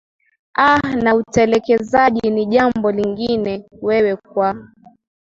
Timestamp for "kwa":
4.15-4.69